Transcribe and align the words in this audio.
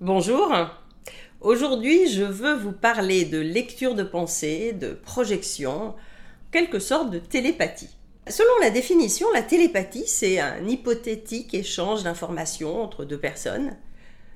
Bonjour. 0.00 0.50
Aujourd'hui, 1.42 2.08
je 2.08 2.22
veux 2.22 2.54
vous 2.54 2.72
parler 2.72 3.26
de 3.26 3.38
lecture 3.38 3.94
de 3.94 4.02
pensée, 4.02 4.72
de 4.72 4.94
projection, 4.94 5.94
quelque 6.50 6.78
sorte 6.78 7.10
de 7.10 7.18
télépathie. 7.18 7.90
Selon 8.26 8.58
la 8.62 8.70
définition, 8.70 9.30
la 9.34 9.42
télépathie, 9.42 10.06
c'est 10.06 10.40
un 10.40 10.66
hypothétique 10.66 11.52
échange 11.52 12.02
d'informations 12.02 12.82
entre 12.82 13.04
deux 13.04 13.18
personnes, 13.18 13.76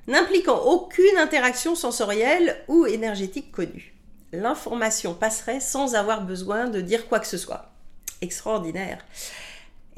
n'impliquant 0.05 0.61
aucune 0.65 1.17
interaction 1.17 1.73
sensorielle 1.73 2.63
ou 2.67 2.85
énergétique 2.85 3.51
connue. 3.51 3.95
L'information 4.33 5.15
passerait 5.15 5.61
sans 5.61 5.95
avoir 5.95 6.27
besoin 6.27 6.67
de 6.67 6.79
dire 6.79 7.07
quoi 7.07 7.19
que 7.19 7.25
ce 7.25 7.39
soit. 7.39 7.71
Extraordinaire. 8.21 9.03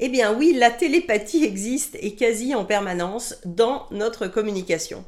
Eh 0.00 0.08
bien 0.08 0.32
oui, 0.32 0.54
la 0.54 0.70
télépathie 0.70 1.44
existe 1.44 1.98
et 2.00 2.14
quasi 2.14 2.54
en 2.54 2.64
permanence 2.64 3.34
dans 3.44 3.86
notre 3.90 4.28
communication. 4.28 5.04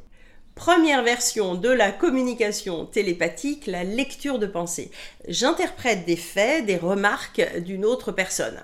Première 0.60 1.02
version 1.02 1.54
de 1.54 1.70
la 1.70 1.90
communication 1.90 2.84
télépathique, 2.84 3.66
la 3.66 3.82
lecture 3.82 4.38
de 4.38 4.44
pensée. 4.44 4.90
J'interprète 5.26 6.04
des 6.04 6.16
faits, 6.16 6.66
des 6.66 6.76
remarques 6.76 7.40
d'une 7.60 7.86
autre 7.86 8.12
personne. 8.12 8.60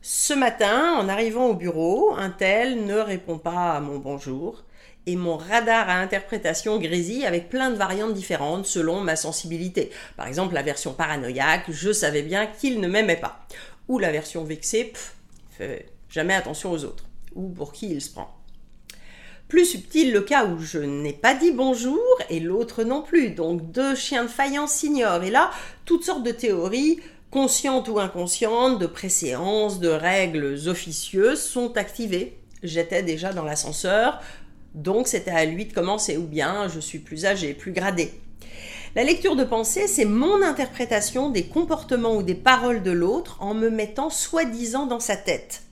Ce 0.00 0.32
matin, 0.32 0.94
en 0.94 1.10
arrivant 1.10 1.48
au 1.48 1.54
bureau, 1.54 2.14
un 2.16 2.30
tel 2.30 2.86
ne 2.86 2.96
répond 2.96 3.36
pas 3.36 3.72
à 3.72 3.80
mon 3.80 3.98
bonjour 3.98 4.64
et 5.04 5.16
mon 5.16 5.36
radar 5.36 5.90
à 5.90 5.96
interprétation 5.96 6.78
grésille 6.78 7.26
avec 7.26 7.50
plein 7.50 7.68
de 7.68 7.76
variantes 7.76 8.14
différentes 8.14 8.64
selon 8.64 9.02
ma 9.02 9.14
sensibilité. 9.14 9.90
Par 10.16 10.26
exemple, 10.26 10.54
la 10.54 10.62
version 10.62 10.94
paranoïaque, 10.94 11.66
je 11.68 11.92
savais 11.92 12.22
bien 12.22 12.46
qu'il 12.46 12.80
ne 12.80 12.88
m'aimait 12.88 13.20
pas. 13.20 13.46
Ou 13.88 13.98
la 13.98 14.10
version 14.10 14.42
vexée, 14.42 14.84
pff, 14.84 15.16
fait 15.50 15.84
jamais 16.08 16.32
attention 16.32 16.72
aux 16.72 16.82
autres. 16.82 17.04
Ou 17.34 17.50
pour 17.50 17.74
qui 17.74 17.90
il 17.90 18.00
se 18.00 18.08
prend. 18.08 18.34
Plus 19.48 19.66
subtil 19.66 20.12
le 20.12 20.22
cas 20.22 20.46
où 20.46 20.58
je 20.58 20.78
n'ai 20.78 21.12
pas 21.12 21.34
dit 21.34 21.52
bonjour 21.52 22.00
et 22.30 22.40
l'autre 22.40 22.82
non 22.82 23.02
plus. 23.02 23.30
Donc 23.30 23.70
deux 23.70 23.94
chiens 23.94 24.24
de 24.24 24.28
faïence 24.28 24.72
s'ignorent. 24.72 25.22
Et 25.22 25.30
là, 25.30 25.50
toutes 25.84 26.04
sortes 26.04 26.22
de 26.22 26.30
théories, 26.30 27.00
conscientes 27.30 27.88
ou 27.88 27.98
inconscientes, 27.98 28.78
de 28.78 28.86
préséances, 28.86 29.80
de 29.80 29.88
règles 29.88 30.56
officieuses 30.66 31.42
sont 31.42 31.76
activées. 31.76 32.38
J'étais 32.62 33.02
déjà 33.02 33.32
dans 33.32 33.44
l'ascenseur, 33.44 34.20
donc 34.74 35.08
c'était 35.08 35.30
à 35.30 35.44
lui 35.44 35.66
de 35.66 35.74
commencer, 35.74 36.16
ou 36.16 36.26
bien 36.26 36.68
je 36.68 36.80
suis 36.80 36.98
plus 36.98 37.26
âgé, 37.26 37.52
plus 37.52 37.72
gradé. 37.72 38.12
La 38.94 39.04
lecture 39.04 39.34
de 39.34 39.44
pensée, 39.44 39.88
c'est 39.88 40.04
mon 40.04 40.42
interprétation 40.42 41.28
des 41.28 41.46
comportements 41.46 42.14
ou 42.14 42.22
des 42.22 42.36
paroles 42.36 42.82
de 42.82 42.92
l'autre 42.92 43.36
en 43.40 43.52
me 43.52 43.68
mettant 43.68 44.08
soi-disant 44.08 44.86
dans 44.86 45.00
sa 45.00 45.16
tête. 45.16 45.62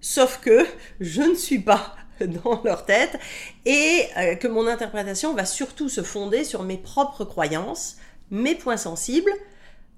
Sauf 0.00 0.40
que 0.40 0.66
je 1.00 1.22
ne 1.22 1.34
suis 1.34 1.60
pas 1.60 1.94
dans 2.44 2.62
leur 2.64 2.84
tête 2.84 3.18
et 3.64 4.04
euh, 4.16 4.34
que 4.34 4.48
mon 4.48 4.66
interprétation 4.66 5.34
va 5.34 5.44
surtout 5.44 5.88
se 5.88 6.02
fonder 6.02 6.44
sur 6.44 6.62
mes 6.62 6.76
propres 6.76 7.24
croyances, 7.24 7.96
mes 8.30 8.54
points 8.54 8.76
sensibles 8.76 9.32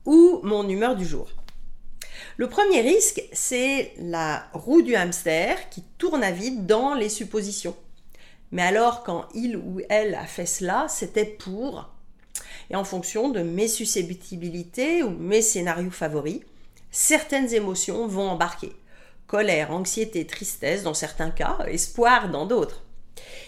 ou 0.04 0.40
mon 0.42 0.68
humeur 0.68 0.96
du 0.96 1.04
jour. 1.04 1.28
Le 2.36 2.48
premier 2.48 2.80
risque, 2.80 3.22
c'est 3.32 3.92
la 3.98 4.46
roue 4.52 4.82
du 4.82 4.94
hamster 4.94 5.68
qui 5.70 5.82
tourne 5.98 6.22
à 6.22 6.30
vide 6.30 6.66
dans 6.66 6.94
les 6.94 7.08
suppositions. 7.08 7.76
Mais 8.52 8.62
alors, 8.62 9.04
quand 9.04 9.28
il 9.34 9.56
ou 9.56 9.80
elle 9.88 10.14
a 10.14 10.26
fait 10.26 10.46
cela, 10.46 10.86
c'était 10.88 11.24
pour, 11.24 11.90
et 12.70 12.76
en 12.76 12.84
fonction 12.84 13.28
de 13.28 13.40
mes 13.40 13.68
susceptibilités 13.68 15.02
ou 15.02 15.10
mes 15.10 15.42
scénarios 15.42 15.90
favoris, 15.90 16.40
certaines 16.90 17.52
émotions 17.54 18.06
vont 18.06 18.28
embarquer 18.28 18.72
colère, 19.30 19.70
anxiété, 19.70 20.26
tristesse 20.26 20.82
dans 20.82 20.92
certains 20.92 21.30
cas, 21.30 21.58
espoir 21.68 22.30
dans 22.30 22.46
d'autres. 22.46 22.82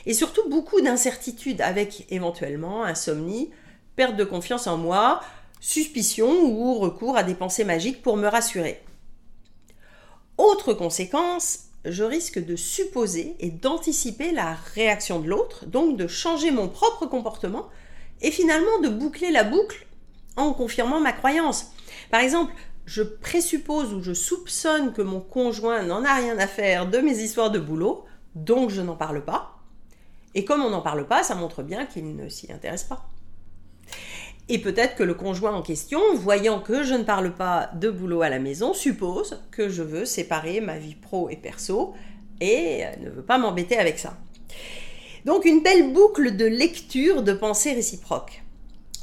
Et 0.06 0.14
surtout 0.14 0.48
beaucoup 0.48 0.80
d'incertitude 0.80 1.60
avec 1.60 2.06
éventuellement 2.08 2.84
insomnie, 2.84 3.50
perte 3.96 4.14
de 4.14 4.22
confiance 4.22 4.68
en 4.68 4.76
moi, 4.76 5.20
suspicion 5.58 6.44
ou 6.44 6.78
recours 6.78 7.16
à 7.16 7.24
des 7.24 7.34
pensées 7.34 7.64
magiques 7.64 8.00
pour 8.00 8.16
me 8.16 8.28
rassurer. 8.28 8.80
Autre 10.38 10.72
conséquence, 10.72 11.64
je 11.84 12.04
risque 12.04 12.38
de 12.38 12.54
supposer 12.54 13.34
et 13.40 13.50
d'anticiper 13.50 14.30
la 14.30 14.54
réaction 14.74 15.18
de 15.18 15.26
l'autre, 15.26 15.66
donc 15.66 15.96
de 15.96 16.06
changer 16.06 16.52
mon 16.52 16.68
propre 16.68 17.06
comportement 17.06 17.68
et 18.20 18.30
finalement 18.30 18.78
de 18.84 18.88
boucler 18.88 19.32
la 19.32 19.42
boucle 19.42 19.84
en 20.36 20.52
confirmant 20.52 21.00
ma 21.00 21.12
croyance. 21.12 21.72
Par 22.12 22.20
exemple, 22.20 22.52
je 22.86 23.02
présuppose 23.02 23.92
ou 23.94 24.02
je 24.02 24.12
soupçonne 24.12 24.92
que 24.92 25.02
mon 25.02 25.20
conjoint 25.20 25.82
n'en 25.82 26.04
a 26.04 26.14
rien 26.14 26.38
à 26.38 26.46
faire 26.46 26.88
de 26.88 26.98
mes 26.98 27.18
histoires 27.18 27.50
de 27.50 27.58
boulot, 27.58 28.04
donc 28.34 28.70
je 28.70 28.82
n'en 28.82 28.96
parle 28.96 29.24
pas. 29.24 29.58
Et 30.34 30.44
comme 30.44 30.62
on 30.62 30.70
n'en 30.70 30.80
parle 30.80 31.06
pas, 31.06 31.22
ça 31.22 31.34
montre 31.34 31.62
bien 31.62 31.86
qu'il 31.86 32.16
ne 32.16 32.28
s'y 32.28 32.52
intéresse 32.52 32.84
pas. 32.84 33.08
Et 34.48 34.58
peut-être 34.58 34.96
que 34.96 35.02
le 35.02 35.14
conjoint 35.14 35.54
en 35.54 35.62
question, 35.62 36.00
voyant 36.14 36.60
que 36.60 36.82
je 36.82 36.94
ne 36.94 37.04
parle 37.04 37.34
pas 37.34 37.70
de 37.74 37.90
boulot 37.90 38.22
à 38.22 38.28
la 38.28 38.38
maison, 38.38 38.74
suppose 38.74 39.40
que 39.50 39.68
je 39.68 39.82
veux 39.82 40.04
séparer 40.04 40.60
ma 40.60 40.78
vie 40.78 40.94
pro 40.94 41.30
et 41.30 41.36
perso 41.36 41.94
et 42.40 42.84
ne 43.00 43.10
veut 43.10 43.22
pas 43.22 43.38
m'embêter 43.38 43.78
avec 43.78 43.98
ça. 43.98 44.16
Donc 45.24 45.44
une 45.44 45.62
belle 45.62 45.92
boucle 45.92 46.36
de 46.36 46.44
lecture 46.44 47.22
de 47.22 47.32
pensée 47.32 47.72
réciproque. 47.72 48.41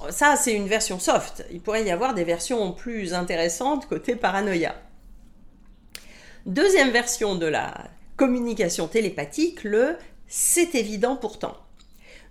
Ça, 0.10 0.36
c'est 0.38 0.54
une 0.54 0.68
version 0.68 0.98
soft. 0.98 1.46
Il 1.52 1.62
pourrait 1.62 1.84
y 1.84 1.92
avoir 1.92 2.14
des 2.14 2.24
versions 2.24 2.72
plus 2.72 3.14
intéressantes 3.14 3.88
côté 3.88 4.16
paranoïa. 4.16 4.76
Deuxième 6.46 6.90
version 6.90 7.36
de 7.36 7.46
la 7.46 7.74
communication 8.16 8.88
télépathique, 8.88 9.64
le 9.64 9.98
c'est 10.28 10.76
évident 10.76 11.16
pourtant. 11.16 11.58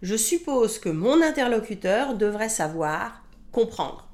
Je 0.03 0.17
suppose 0.17 0.79
que 0.79 0.89
mon 0.89 1.21
interlocuteur 1.21 2.15
devrait 2.15 2.49
savoir 2.49 3.23
comprendre. 3.53 4.09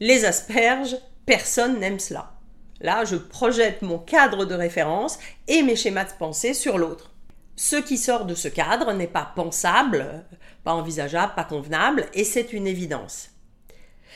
Les 0.00 0.24
asperges, 0.24 0.96
personne 1.26 1.78
n'aime 1.78 2.00
cela. 2.00 2.32
Là, 2.80 3.04
je 3.04 3.16
projette 3.16 3.82
mon 3.82 3.98
cadre 3.98 4.44
de 4.44 4.54
référence 4.54 5.18
et 5.48 5.62
mes 5.62 5.76
schémas 5.76 6.04
de 6.04 6.12
pensée 6.18 6.54
sur 6.54 6.78
l'autre. 6.78 7.12
Ce 7.56 7.76
qui 7.76 7.98
sort 7.98 8.24
de 8.24 8.34
ce 8.34 8.48
cadre 8.48 8.92
n'est 8.92 9.06
pas 9.06 9.32
pensable, 9.34 10.24
pas 10.64 10.72
envisageable, 10.72 11.34
pas 11.34 11.44
convenable, 11.44 12.06
et 12.14 12.24
c'est 12.24 12.52
une 12.52 12.66
évidence. 12.66 13.30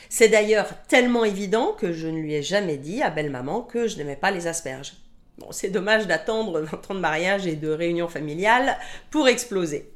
C'est 0.09 0.29
d'ailleurs 0.29 0.67
tellement 0.87 1.25
évident 1.25 1.73
que 1.73 1.91
je 1.91 2.07
ne 2.07 2.19
lui 2.19 2.33
ai 2.33 2.43
jamais 2.43 2.77
dit 2.77 3.01
à 3.01 3.09
belle-maman 3.09 3.61
que 3.61 3.87
je 3.87 3.97
n'aimais 3.97 4.15
pas 4.15 4.31
les 4.31 4.47
asperges. 4.47 4.93
Bon, 5.37 5.47
c'est 5.51 5.69
dommage 5.69 6.07
d'attendre 6.07 6.61
20 6.61 6.91
ans 6.91 6.95
de 6.95 6.99
mariage 6.99 7.45
et 7.45 7.55
de 7.55 7.69
réunion 7.69 8.07
familiale 8.07 8.77
pour 9.11 9.27
exploser. 9.27 9.91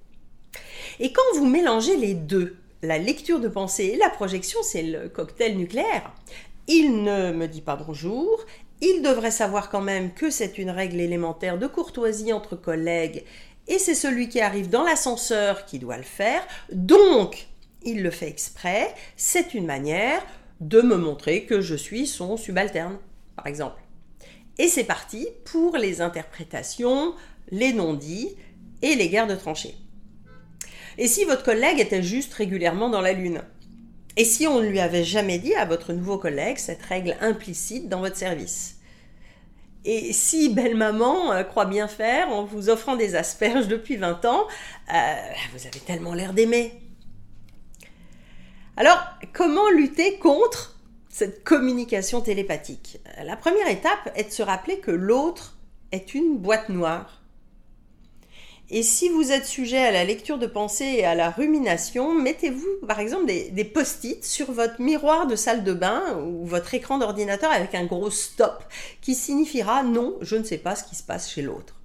Et 1.00 1.13
quand 1.13 1.35
vous 1.35 1.45
mélangez 1.45 1.95
les 1.95 2.13
deux, 2.13 2.57
la 2.81 2.97
lecture 2.97 3.39
de 3.39 3.47
pensée 3.47 3.85
et 3.85 3.97
la 3.97 4.09
projection, 4.09 4.59
c'est 4.63 4.83
le 4.83 5.09
cocktail 5.09 5.57
nucléaire. 5.57 6.11
Il 6.67 7.03
ne 7.03 7.31
me 7.31 7.47
dit 7.47 7.61
pas 7.61 7.75
bonjour, 7.75 8.45
il 8.81 9.01
devrait 9.01 9.31
savoir 9.31 9.69
quand 9.69 9.81
même 9.81 10.13
que 10.13 10.29
c'est 10.29 10.57
une 10.57 10.69
règle 10.69 11.00
élémentaire 11.00 11.57
de 11.57 11.67
courtoisie 11.67 12.34
entre 12.34 12.56
collègues 12.56 13.23
et 13.67 13.78
c'est 13.78 13.95
celui 13.95 14.29
qui 14.29 14.41
arrive 14.41 14.69
dans 14.69 14.84
l'ascenseur 14.84 15.66
qui 15.66 15.78
doit 15.79 15.97
le 15.97 16.03
faire. 16.03 16.41
Donc, 16.72 17.47
il 17.84 18.01
le 18.01 18.09
fait 18.09 18.28
exprès. 18.28 18.94
C'est 19.16 19.53
une 19.53 19.66
manière 19.66 20.25
de 20.59 20.81
me 20.81 20.97
montrer 20.97 21.45
que 21.45 21.62
je 21.62 21.75
suis 21.75 22.07
son 22.07 22.35
subalterne, 22.35 22.97
par 23.35 23.47
exemple. 23.47 23.81
Et 24.57 24.68
c'est 24.68 24.84
parti 24.84 25.28
pour 25.45 25.78
les 25.78 26.01
interprétations, 26.01 27.13
les 27.51 27.72
non-dits 27.72 28.35
et 28.81 28.95
les 28.95 29.07
guerres 29.07 29.28
de 29.28 29.35
tranchées. 29.35 29.75
Et 30.97 31.07
si 31.07 31.23
votre 31.23 31.44
collègue 31.44 31.79
était 31.79 32.03
juste 32.03 32.34
régulièrement 32.34 32.89
dans 32.89 33.01
la 33.01 33.13
lune? 33.13 33.41
Et 34.18 34.25
si 34.25 34.47
on 34.47 34.59
ne 34.59 34.68
lui 34.68 34.80
avait 34.80 35.03
jamais 35.03 35.40
dit 35.40 35.56
à 35.56 35.66
votre 35.66 35.94
nouveau 35.94 36.18
collègue 36.18 36.58
cette 36.58 36.81
règle 36.84 37.16
implicite 37.22 37.90
dans 37.90 38.00
votre 38.00 38.18
service? 38.18 38.75
Et 39.86 40.12
si 40.12 40.50
belle 40.50 40.75
maman 40.75 41.31
euh, 41.31 41.44
croit 41.44 41.66
bien 41.66 41.88
faire 41.88 42.30
en 42.30 42.44
vous 42.44 42.69
offrant 42.69 42.96
des 42.96 43.16
asperges 43.16 43.68
depuis 43.68 43.96
20 43.96 44.25
ans, 44.25 44.46
euh, 44.94 45.16
vous 45.53 45.68
avez 45.68 45.80
tellement 45.80 46.14
l'air 46.14 46.33
d'aimer. 46.33 46.74
Alors, 48.75 49.00
comment 49.33 49.69
lutter 49.69 50.18
contre 50.18 50.78
cette 51.10 51.44
communication 51.44 52.22
télépathique? 52.22 53.00
La 53.24 53.36
première 53.36 53.68
étape 53.69 54.12
est 54.16 54.25
de 54.25 54.31
se 54.31 54.44
rappeler 54.44 54.80
que 54.80 54.92
l'autre 54.92 55.57
est 55.92 56.13
une 56.13 56.38
boîte 56.38 56.69
noire 56.69 57.19
et 58.71 58.83
si 58.83 59.10
vous 59.10 59.31
êtes 59.31 59.48
sujet 59.48 59.80
à 59.80 59.92
la 59.92 60.04
lecture 60.04 60.38
de 60.38 60.45
pensée 60.45 60.86
et 60.86 61.06
à 61.06 61.16
la 61.16 61.31
rumination, 61.31 62.13
mettez-vous 62.13 62.86
par 62.88 63.00
exemple 63.00 63.25
des, 63.25 63.63
post-it 63.63 64.24
sur 64.24 64.51
votre 64.51 64.80
miroir 64.80 65.25
de 65.25 65.36
salle 65.36 65.63
de 65.63 65.74
bain 65.74 66.19
ou 66.24 66.45
votre 66.45 66.75
écran 66.75 67.00
d'ordinateur 67.00 67.51
avec 67.51 67.74
un 67.74 67.86
gros 67.86 68.12
stop 68.12 68.63
qui 69.01 69.16
signifiera 69.16 69.81
non, 69.81 70.18
je 70.21 70.36
ne 70.36 70.44
sais 70.44 70.60
pas 70.60 70.75
ce 70.75 70.83
qui 70.83 70.95
se 70.95 71.01
passe 71.01 71.31
chez 71.31 71.42
l'autre. 71.42 71.75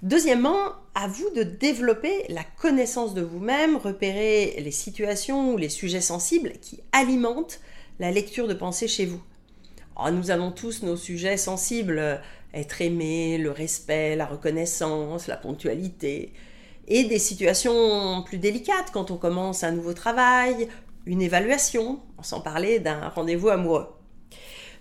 Deuxièmement, 0.00 0.72
à 0.94 1.06
vous 1.06 1.28
de 1.30 1.42
développer 1.42 2.24
la 2.30 2.44
connaissance 2.44 3.12
de 3.12 3.22
vous-même, 3.22 3.76
repérer 3.76 4.58
les 4.58 4.70
situations 4.70 5.52
ou 5.52 5.58
les 5.58 5.68
sujets 5.68 6.00
sensibles 6.00 6.52
qui 6.62 6.80
alimentent 6.92 7.60
la 8.00 8.10
lecture 8.10 8.48
de 8.48 8.54
pensée 8.54 8.88
chez 8.88 9.04
vous. 9.04 9.22
Oh, 9.96 10.10
nous 10.10 10.30
avons 10.30 10.50
tous 10.50 10.82
nos 10.82 10.96
sujets 10.96 11.36
sensibles, 11.36 12.20
être 12.54 12.80
aimé, 12.80 13.38
le 13.38 13.50
respect, 13.50 14.16
la 14.16 14.26
reconnaissance, 14.26 15.26
la 15.26 15.36
ponctualité. 15.36 16.32
et 16.88 17.04
des 17.04 17.20
situations 17.20 18.22
plus 18.24 18.38
délicates 18.38 18.90
quand 18.92 19.12
on 19.12 19.16
commence 19.16 19.62
un 19.62 19.70
nouveau 19.70 19.94
travail, 19.94 20.68
une 21.06 21.22
évaluation, 21.22 22.00
sans 22.22 22.40
parler 22.40 22.80
d'un 22.80 23.08
rendez-vous 23.08 23.50
amoureux. 23.50 23.88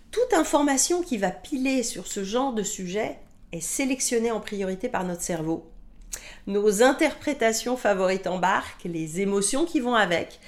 Toute 0.10 0.34
information 0.34 1.04
qui 1.04 1.18
va 1.18 1.32
piler 1.32 1.84
sur 1.84 2.08
ce 2.08 2.24
genre 2.24 2.54
de 2.54 2.64
sujet 2.64 3.20
est 3.52 3.62
sélectionnée 3.62 4.32
en 4.32 4.40
priorité 4.40 4.90
par 4.90 5.04
notre 5.04 5.22
cerveau. 5.22 5.70
Nos 6.48 6.84
interprétations 6.84 7.78
favorites 7.78 8.28
embarquent, 8.28 8.84
les 8.86 9.22
émotions 9.22 9.66
qui 9.66 9.80
vont 9.80 9.96
avec, 9.96 10.40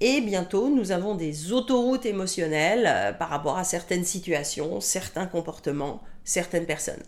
et 0.00 0.20
bientôt 0.20 0.70
nous 0.70 0.92
avons 0.92 1.14
des 1.14 1.52
autoroutes 1.52 2.06
émotionnelles 2.06 2.86
euh, 2.86 3.12
par 3.12 3.28
rapport 3.28 3.58
à 3.58 3.64
certaines 3.64 4.04
situations, 4.04 4.80
certains 4.80 5.26
comportements, 5.26 6.02
certaines 6.24 6.66
personnes. 6.66 7.02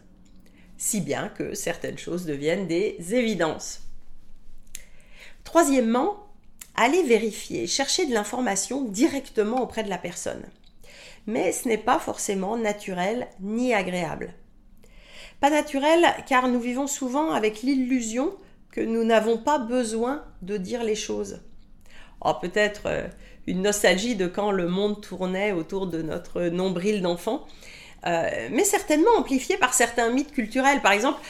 Si 0.76 1.00
bien 1.00 1.28
que 1.28 1.54
certaines 1.54 1.98
choses 1.98 2.26
deviennent 2.26 2.66
des 2.66 2.96
évidences. 3.14 3.82
Troisièmement, 5.44 6.16
allez 6.74 7.02
vérifier, 7.02 7.66
chercher 7.66 8.06
de 8.06 8.12
l'information 8.12 8.82
directement 8.82 9.62
auprès 9.62 9.84
de 9.84 9.90
la 9.90 9.98
personne. 9.98 10.44
Mais 11.26 11.52
ce 11.52 11.68
n'est 11.68 11.78
pas 11.78 11.98
forcément 11.98 12.56
naturel 12.56 13.28
ni 13.40 13.72
agréable. 13.72 14.34
Pas 15.40 15.50
naturel 15.50 16.04
car 16.26 16.48
nous 16.48 16.60
vivons 16.60 16.86
souvent 16.86 17.32
avec 17.32 17.62
l'illusion 17.62 18.34
que 18.70 18.80
nous 18.80 19.04
n'avons 19.04 19.38
pas 19.38 19.58
besoin 19.58 20.24
de 20.42 20.56
dire 20.56 20.82
les 20.84 20.94
choses. 20.94 21.40
Oh, 22.24 22.32
peut-être 22.40 22.82
euh, 22.86 23.08
une 23.46 23.62
nostalgie 23.62 24.14
de 24.14 24.26
quand 24.26 24.50
le 24.50 24.68
monde 24.68 25.00
tournait 25.00 25.52
autour 25.52 25.86
de 25.86 26.02
notre 26.02 26.42
nombril 26.42 27.02
d'enfant, 27.02 27.46
euh, 28.06 28.48
mais 28.50 28.64
certainement 28.64 29.10
amplifié 29.18 29.56
par 29.56 29.74
certains 29.74 30.10
mythes 30.10 30.32
culturels. 30.32 30.80
Par 30.82 30.92
exemple, 30.92 31.20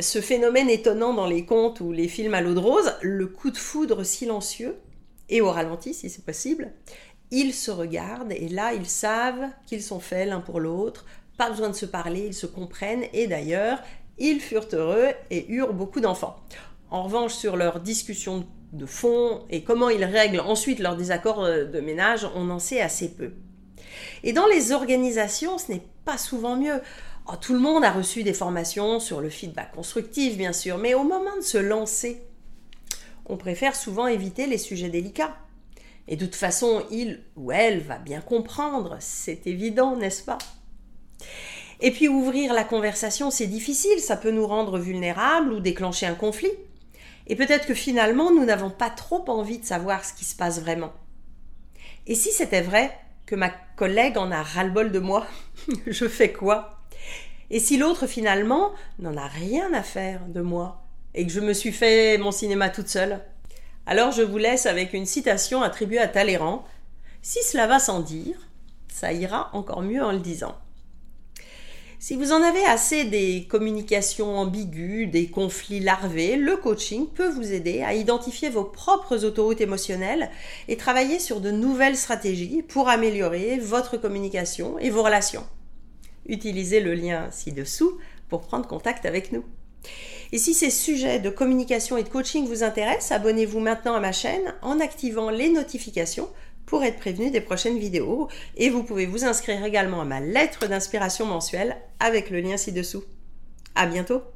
ce 0.00 0.20
phénomène 0.20 0.70
étonnant 0.70 1.14
dans 1.14 1.26
les 1.26 1.44
contes 1.44 1.80
ou 1.80 1.92
les 1.92 2.08
films 2.08 2.34
à 2.34 2.40
l'eau 2.40 2.54
de 2.54 2.58
rose, 2.58 2.94
le 3.02 3.26
coup 3.26 3.50
de 3.50 3.56
foudre 3.56 4.04
silencieux, 4.04 4.76
et 5.28 5.40
au 5.40 5.50
ralenti 5.50 5.94
si 5.94 6.10
c'est 6.10 6.24
possible, 6.24 6.72
ils 7.30 7.54
se 7.54 7.70
regardent 7.70 8.32
et 8.32 8.48
là 8.48 8.74
ils 8.74 8.86
savent 8.86 9.48
qu'ils 9.66 9.82
sont 9.82 10.00
faits 10.00 10.28
l'un 10.28 10.40
pour 10.40 10.60
l'autre, 10.60 11.04
pas 11.36 11.50
besoin 11.50 11.68
de 11.68 11.74
se 11.74 11.86
parler, 11.86 12.26
ils 12.26 12.34
se 12.34 12.46
comprennent 12.46 13.04
et 13.12 13.26
d'ailleurs 13.26 13.82
ils 14.18 14.40
furent 14.40 14.68
heureux 14.72 15.08
et 15.30 15.46
eurent 15.48 15.72
beaucoup 15.72 16.00
d'enfants. 16.00 16.36
En 16.90 17.02
revanche, 17.02 17.34
sur 17.34 17.56
leur 17.56 17.80
discussion 17.80 18.38
de 18.38 18.44
fond 18.86 19.44
et 19.50 19.62
comment 19.62 19.88
ils 19.88 20.04
règlent 20.04 20.40
ensuite 20.40 20.80
leurs 20.80 20.96
désaccords 20.96 21.44
euh, 21.44 21.64
de 21.64 21.80
ménage, 21.80 22.28
on 22.34 22.50
en 22.50 22.58
sait 22.58 22.80
assez 22.80 23.08
peu. 23.08 23.32
Et 24.22 24.32
dans 24.32 24.46
les 24.46 24.72
organisations, 24.72 25.58
ce 25.58 25.72
n'est 25.72 25.82
pas 26.04 26.18
souvent 26.18 26.56
mieux. 26.56 26.80
Oh, 27.26 27.36
tout 27.40 27.54
le 27.54 27.60
monde 27.60 27.84
a 27.84 27.92
reçu 27.92 28.22
des 28.22 28.34
formations 28.34 29.00
sur 29.00 29.20
le 29.20 29.30
feedback 29.30 29.72
constructif, 29.72 30.36
bien 30.36 30.52
sûr, 30.52 30.76
mais 30.78 30.94
au 30.94 31.04
moment 31.04 31.36
de 31.36 31.42
se 31.42 31.58
lancer, 31.58 32.22
on 33.26 33.36
préfère 33.36 33.74
souvent 33.74 34.06
éviter 34.06 34.46
les 34.46 34.58
sujets 34.58 34.90
délicats. 34.90 35.34
Et 36.06 36.16
de 36.16 36.26
toute 36.26 36.34
façon, 36.34 36.84
il 36.90 37.22
ou 37.36 37.50
elle 37.50 37.80
va 37.80 37.96
bien 37.96 38.20
comprendre, 38.20 38.96
c'est 39.00 39.46
évident, 39.46 39.96
n'est-ce 39.96 40.22
pas? 40.22 40.38
Et 41.80 41.90
puis 41.90 42.08
ouvrir 42.08 42.52
la 42.52 42.64
conversation, 42.64 43.30
c'est 43.30 43.46
difficile, 43.46 43.98
ça 44.00 44.16
peut 44.16 44.30
nous 44.30 44.46
rendre 44.46 44.78
vulnérables 44.78 45.52
ou 45.52 45.60
déclencher 45.60 46.06
un 46.06 46.14
conflit. 46.14 46.52
Et 47.26 47.36
peut-être 47.36 47.66
que 47.66 47.74
finalement, 47.74 48.30
nous 48.30 48.44
n'avons 48.44 48.70
pas 48.70 48.90
trop 48.90 49.24
envie 49.28 49.58
de 49.58 49.64
savoir 49.64 50.04
ce 50.04 50.12
qui 50.12 50.24
se 50.24 50.36
passe 50.36 50.60
vraiment. 50.60 50.92
Et 52.06 52.14
si 52.14 52.30
c'était 52.32 52.60
vrai 52.60 52.96
que 53.26 53.34
ma 53.34 53.50
collègue 53.76 54.18
en 54.18 54.30
a 54.30 54.42
ras-le-bol 54.42 54.92
de 54.92 54.98
moi, 54.98 55.26
je 55.86 56.06
fais 56.06 56.32
quoi? 56.32 56.82
Et 57.50 57.60
si 57.60 57.76
l'autre 57.76 58.06
finalement 58.06 58.72
n'en 58.98 59.16
a 59.16 59.26
rien 59.26 59.72
à 59.72 59.82
faire 59.82 60.26
de 60.28 60.40
moi 60.40 60.82
et 61.14 61.26
que 61.26 61.32
je 61.32 61.40
me 61.40 61.52
suis 61.52 61.72
fait 61.72 62.18
mon 62.18 62.30
cinéma 62.30 62.68
toute 62.68 62.88
seule? 62.88 63.20
Alors 63.86 64.12
je 64.12 64.22
vous 64.22 64.38
laisse 64.38 64.66
avec 64.66 64.92
une 64.92 65.06
citation 65.06 65.62
attribuée 65.62 65.98
à 65.98 66.08
Talleyrand. 66.08 66.64
Si 67.22 67.42
cela 67.42 67.66
va 67.66 67.78
sans 67.78 68.00
dire, 68.00 68.36
ça 68.88 69.12
ira 69.12 69.50
encore 69.52 69.82
mieux 69.82 70.02
en 70.02 70.12
le 70.12 70.20
disant. 70.20 70.56
Si 72.06 72.16
vous 72.16 72.32
en 72.32 72.42
avez 72.42 72.62
assez 72.66 73.06
des 73.06 73.46
communications 73.48 74.36
ambiguës, 74.36 75.10
des 75.10 75.28
conflits 75.28 75.80
larvés, 75.80 76.36
le 76.36 76.58
coaching 76.58 77.06
peut 77.06 77.30
vous 77.30 77.54
aider 77.54 77.80
à 77.80 77.94
identifier 77.94 78.50
vos 78.50 78.64
propres 78.64 79.24
autoroutes 79.24 79.62
émotionnelles 79.62 80.28
et 80.68 80.76
travailler 80.76 81.18
sur 81.18 81.40
de 81.40 81.50
nouvelles 81.50 81.96
stratégies 81.96 82.60
pour 82.60 82.90
améliorer 82.90 83.58
votre 83.58 83.96
communication 83.96 84.78
et 84.80 84.90
vos 84.90 85.02
relations 85.02 85.46
utilisez 86.26 86.80
le 86.80 86.92
lien 86.92 87.30
ci-dessous 87.30 87.96
pour 88.28 88.42
prendre 88.42 88.68
contact 88.68 89.06
avec 89.06 89.32
nous. 89.32 89.44
Et 90.34 90.38
si 90.38 90.52
ces 90.52 90.70
sujets 90.70 91.20
de 91.20 91.30
communication 91.30 91.96
et 91.96 92.02
de 92.02 92.08
coaching 92.08 92.48
vous 92.48 92.64
intéressent, 92.64 93.12
abonnez-vous 93.12 93.60
maintenant 93.60 93.94
à 93.94 94.00
ma 94.00 94.10
chaîne 94.10 94.52
en 94.62 94.80
activant 94.80 95.30
les 95.30 95.48
notifications 95.48 96.28
pour 96.66 96.82
être 96.82 96.98
prévenu 96.98 97.30
des 97.30 97.40
prochaines 97.40 97.78
vidéos. 97.78 98.26
Et 98.56 98.68
vous 98.68 98.82
pouvez 98.82 99.06
vous 99.06 99.24
inscrire 99.24 99.64
également 99.64 100.00
à 100.00 100.04
ma 100.04 100.18
lettre 100.18 100.66
d'inspiration 100.66 101.24
mensuelle 101.24 101.76
avec 102.00 102.30
le 102.30 102.40
lien 102.40 102.56
ci-dessous. 102.56 103.04
À 103.76 103.86
bientôt! 103.86 104.33